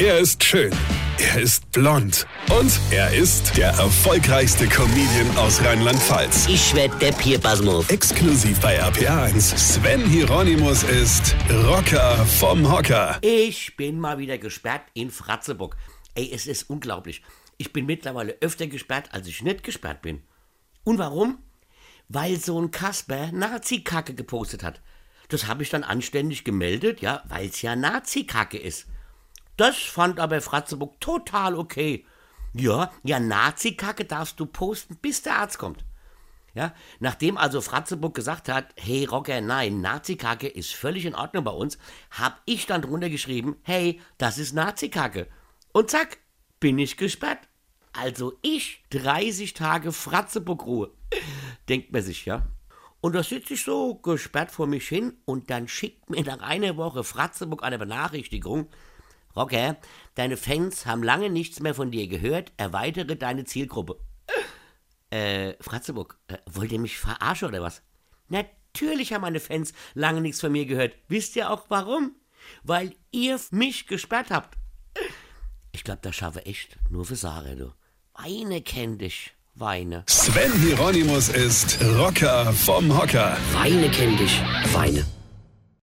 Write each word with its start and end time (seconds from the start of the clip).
Er 0.00 0.20
ist 0.20 0.44
schön. 0.44 0.72
Er 1.18 1.40
ist 1.40 1.72
blond. 1.72 2.24
Und 2.56 2.70
er 2.92 3.12
ist 3.12 3.56
der 3.56 3.70
erfolgreichste 3.70 4.68
Comedian 4.68 5.36
aus 5.36 5.60
Rheinland-Pfalz. 5.60 6.46
Ich 6.46 6.72
werd 6.76 7.02
der 7.02 7.10
Pierpasmus. 7.10 7.90
Exklusiv 7.90 8.60
bei 8.60 8.80
RPA1. 8.80 9.58
Sven 9.58 10.08
Hieronymus 10.08 10.84
ist 10.84 11.34
Rocker 11.64 12.14
vom 12.26 12.70
Hocker. 12.70 13.18
Ich 13.22 13.74
bin 13.74 13.98
mal 13.98 14.18
wieder 14.18 14.38
gesperrt 14.38 14.82
in 14.94 15.10
Fratzeburg. 15.10 15.76
Ey, 16.14 16.30
es 16.32 16.46
ist 16.46 16.70
unglaublich. 16.70 17.22
Ich 17.56 17.72
bin 17.72 17.84
mittlerweile 17.84 18.36
öfter 18.40 18.68
gesperrt, 18.68 19.08
als 19.10 19.26
ich 19.26 19.42
nicht 19.42 19.64
gesperrt 19.64 20.00
bin. 20.00 20.22
Und 20.84 20.98
warum? 20.98 21.38
Weil 22.08 22.36
so 22.38 22.60
ein 22.62 22.70
Kasper 22.70 23.32
Nazi-Kacke 23.32 24.14
gepostet 24.14 24.62
hat. 24.62 24.80
Das 25.28 25.48
habe 25.48 25.64
ich 25.64 25.70
dann 25.70 25.82
anständig 25.82 26.44
gemeldet, 26.44 27.00
ja, 27.00 27.24
weil 27.26 27.48
es 27.48 27.62
ja 27.62 27.74
Nazi-Kacke 27.74 28.58
ist. 28.58 28.86
Das 29.58 29.76
fand 29.76 30.20
aber 30.20 30.40
Fratzeburg 30.40 31.00
total 31.00 31.56
okay. 31.56 32.06
Ja, 32.54 32.92
ja, 33.02 33.18
Nazi-Kacke 33.18 34.04
darfst 34.04 34.38
du 34.38 34.46
posten, 34.46 34.96
bis 34.96 35.22
der 35.22 35.36
Arzt 35.36 35.58
kommt. 35.58 35.84
Ja, 36.54 36.72
nachdem 37.00 37.36
also 37.36 37.60
Fratzeburg 37.60 38.14
gesagt 38.14 38.48
hat, 38.48 38.72
hey 38.76 39.04
Rocker, 39.04 39.40
nein, 39.40 39.80
Nazi-Kacke 39.80 40.46
ist 40.46 40.74
völlig 40.74 41.04
in 41.04 41.14
Ordnung 41.16 41.42
bei 41.42 41.50
uns, 41.50 41.76
hab 42.12 42.40
ich 42.46 42.66
dann 42.66 42.82
drunter 42.82 43.10
geschrieben, 43.10 43.56
hey, 43.62 44.00
das 44.16 44.38
ist 44.38 44.54
Nazi-Kacke. 44.54 45.26
Und 45.72 45.90
zack, 45.90 46.18
bin 46.60 46.78
ich 46.78 46.96
gesperrt. 46.96 47.40
Also 47.92 48.38
ich 48.42 48.84
30 48.90 49.54
Tage 49.54 49.90
Fratzeburg-Ruhe. 49.90 50.92
Denkt 51.68 51.92
man 51.92 52.02
sich, 52.02 52.26
ja. 52.26 52.46
Und 53.00 53.14
da 53.14 53.24
sitze 53.24 53.54
ich 53.54 53.64
so 53.64 53.96
gesperrt 53.96 54.52
vor 54.52 54.68
mich 54.68 54.86
hin 54.86 55.16
und 55.24 55.50
dann 55.50 55.66
schickt 55.66 56.10
mir 56.10 56.22
nach 56.22 56.40
einer 56.40 56.76
Woche 56.76 57.02
Fratzeburg 57.02 57.64
eine 57.64 57.78
Benachrichtigung, 57.78 58.68
Rocker, 59.36 59.76
deine 60.14 60.36
Fans 60.36 60.86
haben 60.86 61.02
lange 61.02 61.30
nichts 61.30 61.60
mehr 61.60 61.74
von 61.74 61.90
dir 61.90 62.08
gehört, 62.08 62.52
erweitere 62.56 63.16
deine 63.16 63.44
Zielgruppe. 63.44 63.98
Äh, 65.10 65.54
Fratzeburg, 65.60 66.18
äh, 66.28 66.38
wollt 66.46 66.72
ihr 66.72 66.80
mich 66.80 66.98
verarschen 66.98 67.48
oder 67.48 67.62
was? 67.62 67.82
Natürlich 68.28 69.12
haben 69.12 69.22
meine 69.22 69.40
Fans 69.40 69.72
lange 69.94 70.20
nichts 70.20 70.40
von 70.40 70.52
mir 70.52 70.66
gehört. 70.66 70.94
Wisst 71.08 71.36
ihr 71.36 71.50
auch 71.50 71.66
warum? 71.68 72.14
Weil 72.62 72.94
ihr 73.10 73.38
mich 73.50 73.86
gesperrt 73.86 74.30
habt. 74.30 74.56
Ich 75.72 75.84
glaube, 75.84 76.00
das 76.02 76.16
schaffe 76.16 76.44
echt 76.46 76.78
nur 76.90 77.04
für 77.04 77.16
Sarah, 77.16 77.54
du. 77.54 77.72
Weine 78.14 78.60
kenn 78.62 78.98
dich, 78.98 79.32
Weine. 79.54 80.04
Sven 80.08 80.52
Hieronymus 80.60 81.28
ist 81.28 81.78
Rocker 81.82 82.52
vom 82.52 82.96
Hocker. 82.96 83.36
Weine 83.52 83.90
kenn 83.90 84.16
dich, 84.16 84.40
Weine. 84.72 85.04